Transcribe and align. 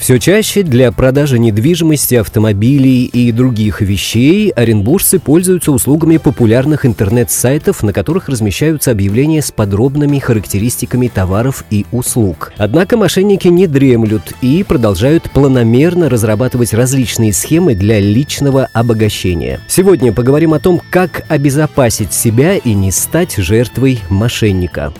Все 0.00 0.18
чаще 0.18 0.62
для 0.62 0.92
продажи 0.92 1.38
недвижимости, 1.38 2.14
автомобилей 2.14 3.04
и 3.04 3.30
других 3.32 3.82
вещей 3.82 4.48
оренбуржцы 4.48 5.18
пользуются 5.18 5.72
услугами 5.72 6.16
популярных 6.16 6.86
интернет-сайтов, 6.86 7.82
на 7.82 7.92
которых 7.92 8.30
размещаются 8.30 8.92
объявления 8.92 9.42
с 9.42 9.52
подробными 9.52 10.18
характеристиками 10.18 11.08
товаров 11.08 11.66
и 11.70 11.84
услуг. 11.92 12.50
Однако 12.56 12.96
мошенники 12.96 13.48
не 13.48 13.66
дремлют 13.66 14.32
и 14.40 14.64
продолжают 14.66 15.30
планомерно 15.30 16.08
разрабатывать 16.08 16.72
различные 16.72 17.34
схемы 17.34 17.74
для 17.74 18.00
личного 18.00 18.68
обогащения. 18.72 19.60
Сегодня 19.68 20.14
поговорим 20.14 20.54
о 20.54 20.60
том, 20.60 20.80
как 20.88 21.26
обезопасить 21.28 22.14
себя 22.14 22.56
и 22.56 22.72
не 22.72 22.90
стать 22.90 23.36
жертвой 23.36 24.00
мошенника. 24.08 24.94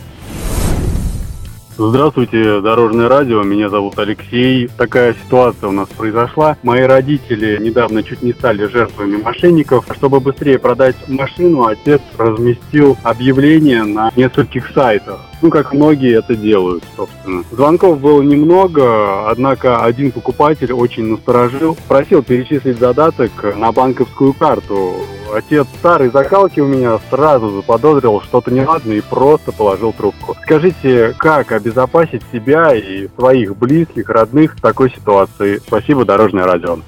Здравствуйте, 1.82 2.60
Дорожное 2.60 3.08
радио, 3.08 3.42
меня 3.42 3.70
зовут 3.70 3.98
Алексей. 3.98 4.68
Такая 4.76 5.14
ситуация 5.14 5.70
у 5.70 5.72
нас 5.72 5.88
произошла. 5.88 6.58
Мои 6.62 6.82
родители 6.82 7.56
недавно 7.58 8.02
чуть 8.02 8.22
не 8.22 8.34
стали 8.34 8.66
жертвами 8.66 9.16
мошенников. 9.16 9.86
Чтобы 9.96 10.20
быстрее 10.20 10.58
продать 10.58 10.96
машину, 11.08 11.64
отец 11.64 12.02
разместил 12.18 12.98
объявление 13.02 13.84
на 13.84 14.12
нескольких 14.14 14.68
сайтах. 14.74 15.20
Ну, 15.40 15.48
как 15.48 15.72
многие 15.72 16.18
это 16.18 16.36
делают, 16.36 16.84
собственно. 16.94 17.44
Звонков 17.50 17.98
было 17.98 18.20
немного, 18.20 19.30
однако 19.30 19.82
один 19.82 20.12
покупатель 20.12 20.74
очень 20.74 21.06
насторожил. 21.06 21.78
Просил 21.88 22.22
перечислить 22.22 22.78
задаток 22.78 23.30
на 23.56 23.72
банковскую 23.72 24.34
карту. 24.34 24.96
Отец 25.34 25.66
старый 25.78 26.10
закалки 26.10 26.60
у 26.60 26.66
меня 26.66 26.98
сразу 27.10 27.50
заподозрил 27.50 28.20
что-то 28.20 28.50
неладное 28.50 28.96
и 28.96 29.00
просто 29.00 29.52
положил 29.52 29.92
трубку. 29.92 30.36
Скажите, 30.42 31.14
как 31.18 31.52
обезопасить 31.52 32.22
себя 32.32 32.74
и 32.74 33.08
своих 33.16 33.56
близких, 33.56 34.08
родных 34.08 34.56
в 34.56 34.60
такой 34.60 34.90
ситуации? 34.90 35.58
Спасибо, 35.58 36.04
Дорожное 36.04 36.44
радио. 36.44 36.78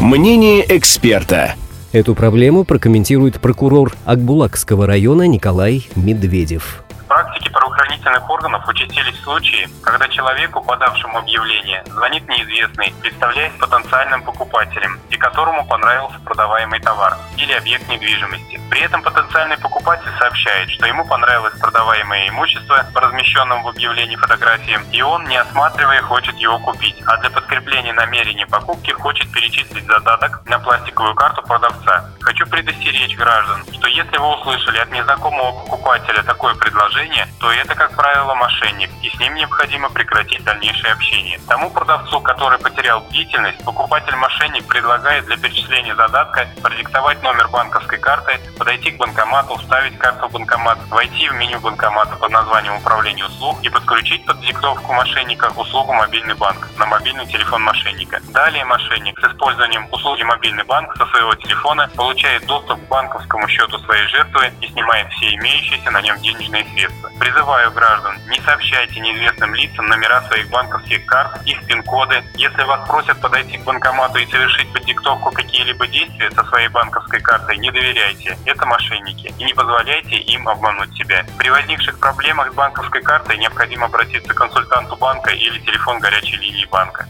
Мнение 0.00 0.64
эксперта. 0.76 1.54
Эту 1.92 2.14
проблему 2.14 2.64
прокомментирует 2.64 3.40
прокурор 3.40 3.92
Акбулакского 4.04 4.86
района 4.86 5.26
Николай 5.26 5.88
Медведев 5.96 6.84
практике 7.10 7.50
правоохранительных 7.50 8.30
органов 8.30 8.68
участились 8.68 9.20
случаи, 9.24 9.68
когда 9.82 10.06
человеку, 10.06 10.62
подавшему 10.62 11.18
объявление, 11.18 11.82
звонит 11.86 12.28
неизвестный, 12.28 12.94
представляясь 13.02 13.52
потенциальным 13.58 14.22
покупателем 14.22 15.00
и 15.10 15.16
которому 15.16 15.66
понравился 15.66 16.20
продаваемый 16.20 16.78
товар 16.78 17.18
или 17.36 17.52
объект 17.52 17.88
недвижимости. 17.88 18.60
При 18.70 18.82
этом 18.82 19.02
потенциальный 19.02 19.58
покупатель 19.58 20.12
сообщает, 20.20 20.70
что 20.70 20.86
ему 20.86 21.04
понравилось 21.04 21.58
продаваемое 21.58 22.28
имущество 22.28 22.86
по 22.94 23.00
размещенным 23.00 23.64
в 23.64 23.68
объявлении 23.68 24.14
фотографиям, 24.14 24.84
и 24.92 25.02
он, 25.02 25.24
не 25.24 25.36
осматривая, 25.36 26.02
хочет 26.02 26.36
его 26.36 26.60
купить, 26.60 27.02
а 27.06 27.16
для 27.16 27.30
подкрепления 27.30 27.92
намерения 27.92 28.46
покупки 28.46 28.92
хочет 28.92 29.32
перечислить 29.32 29.86
задаток 29.86 30.42
на 30.46 30.60
пластиковую 30.60 31.16
карту 31.16 31.42
продавца. 31.42 32.04
Хочу 32.40 32.52
предостеречь 32.52 33.18
граждан, 33.18 33.62
что 33.70 33.86
если 33.86 34.16
вы 34.16 34.34
услышали 34.34 34.78
от 34.78 34.90
незнакомого 34.90 35.62
покупателя 35.62 36.22
такое 36.22 36.54
предложение, 36.54 37.28
то 37.38 37.52
это, 37.52 37.74
как 37.74 37.94
правило, 37.94 38.34
мошенник, 38.34 38.88
и 39.02 39.10
с 39.10 39.20
ним 39.20 39.34
необходимо 39.34 39.90
прекратить 39.90 40.42
дальнейшее 40.42 40.94
общение. 40.94 41.38
Тому 41.46 41.68
продавцу, 41.68 42.18
который 42.20 42.58
потерял 42.58 43.02
бдительность, 43.02 43.62
покупатель-мошенник 43.62 44.66
предлагает 44.66 45.26
для 45.26 45.36
перечисления 45.36 45.59
задатка 45.70 46.48
продиктовать 46.62 47.22
номер 47.22 47.48
банковской 47.48 47.98
карты, 47.98 48.40
подойти 48.58 48.90
к 48.90 48.96
банкомату, 48.96 49.56
вставить 49.56 49.96
карту 49.98 50.28
в 50.28 50.32
банкомат, 50.32 50.78
войти 50.88 51.28
в 51.28 51.34
меню 51.34 51.60
банкомата 51.60 52.16
под 52.16 52.30
названием 52.30 52.74
«Управление 52.74 53.26
услуг» 53.26 53.58
и 53.62 53.68
подключить 53.68 54.26
под 54.26 54.40
диктовку 54.40 54.92
мошенника 54.92 55.52
услугу 55.56 55.92
«Мобильный 55.92 56.34
банк» 56.34 56.68
на 56.76 56.86
мобильный 56.86 57.26
телефон 57.26 57.62
мошенника. 57.62 58.20
Далее 58.32 58.64
мошенник 58.64 59.18
с 59.20 59.24
использованием 59.24 59.86
услуги 59.92 60.24
«Мобильный 60.24 60.64
банк» 60.64 60.96
со 60.96 61.06
своего 61.06 61.34
телефона 61.36 61.88
получает 61.94 62.44
доступ 62.46 62.84
к 62.84 62.88
банковскому 62.88 63.46
счету 63.46 63.78
своей 63.78 64.08
жертвы 64.08 64.52
и 64.60 64.66
снимает 64.66 65.08
все 65.12 65.34
имеющиеся 65.34 65.90
на 65.92 66.02
нем 66.02 66.18
денежные 66.20 66.66
средства. 66.74 67.10
Призываю 67.20 67.70
граждан, 67.70 68.18
не 68.28 68.40
сообщайте 68.40 68.98
неизвестным 68.98 69.54
лицам 69.54 69.86
номера 69.86 70.22
своих 70.22 70.50
банковских 70.50 71.06
карт, 71.06 71.40
их 71.46 71.64
пин-коды. 71.66 72.24
Если 72.34 72.62
вас 72.64 72.88
просят 72.88 73.20
подойти 73.20 73.58
к 73.58 73.64
банкомату 73.64 74.18
и 74.18 74.26
совершить 74.26 74.72
под 74.72 74.84
диктовку 74.84 75.30
какие-либо 75.60 75.86
действия 75.88 76.30
со 76.34 76.42
своей 76.44 76.68
банковской 76.68 77.20
картой, 77.20 77.58
не 77.58 77.70
доверяйте. 77.70 78.36
Это 78.46 78.66
мошенники. 78.66 79.32
И 79.38 79.44
не 79.44 79.52
позволяйте 79.52 80.16
им 80.16 80.48
обмануть 80.48 80.92
себя. 80.96 81.24
При 81.38 81.50
возникших 81.50 81.98
проблемах 81.98 82.52
с 82.52 82.54
банковской 82.54 83.02
картой 83.02 83.36
необходимо 83.36 83.86
обратиться 83.86 84.32
к 84.32 84.36
консультанту 84.36 84.96
банка 84.96 85.30
или 85.30 85.58
телефон 85.60 85.98
горячей 86.00 86.36
линии 86.36 86.66
банка. 86.70 87.06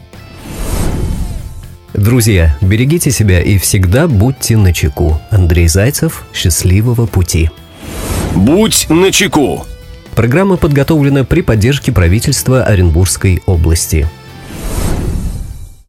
Друзья, 1.93 2.57
берегите 2.61 3.11
себя 3.11 3.41
и 3.41 3.57
всегда 3.57 4.07
будьте 4.07 4.57
начеку. 4.57 5.21
Андрей 5.29 5.67
Зайцев, 5.67 6.23
счастливого 6.33 7.05
пути. 7.05 7.49
Будь 8.35 8.87
начеку. 8.89 9.65
Программа 10.15 10.57
подготовлена 10.57 11.23
при 11.23 11.41
поддержке 11.41 11.93
правительства 11.93 12.63
Оренбургской 12.63 13.41
области. 13.45 14.09